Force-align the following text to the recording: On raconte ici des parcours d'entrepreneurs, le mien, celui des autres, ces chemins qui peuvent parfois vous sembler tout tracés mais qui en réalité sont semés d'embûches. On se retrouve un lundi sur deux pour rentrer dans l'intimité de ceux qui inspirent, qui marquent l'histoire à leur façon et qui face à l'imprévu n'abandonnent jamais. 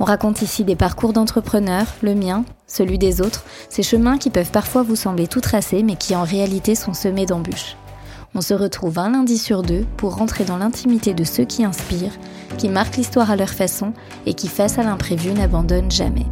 On 0.00 0.04
raconte 0.04 0.42
ici 0.42 0.64
des 0.64 0.76
parcours 0.76 1.12
d'entrepreneurs, 1.12 1.86
le 2.02 2.14
mien, 2.14 2.44
celui 2.66 2.98
des 2.98 3.20
autres, 3.20 3.44
ces 3.68 3.82
chemins 3.82 4.18
qui 4.18 4.30
peuvent 4.30 4.50
parfois 4.50 4.82
vous 4.82 4.96
sembler 4.96 5.26
tout 5.26 5.40
tracés 5.40 5.82
mais 5.82 5.96
qui 5.96 6.14
en 6.14 6.22
réalité 6.22 6.74
sont 6.74 6.94
semés 6.94 7.26
d'embûches. 7.26 7.76
On 8.34 8.40
se 8.40 8.54
retrouve 8.54 8.98
un 8.98 9.10
lundi 9.10 9.38
sur 9.38 9.62
deux 9.62 9.84
pour 9.96 10.16
rentrer 10.16 10.44
dans 10.44 10.58
l'intimité 10.58 11.14
de 11.14 11.24
ceux 11.24 11.44
qui 11.44 11.64
inspirent, 11.64 12.16
qui 12.58 12.68
marquent 12.68 12.96
l'histoire 12.96 13.30
à 13.30 13.36
leur 13.36 13.48
façon 13.48 13.92
et 14.26 14.34
qui 14.34 14.48
face 14.48 14.78
à 14.78 14.82
l'imprévu 14.82 15.32
n'abandonnent 15.32 15.90
jamais. 15.90 16.26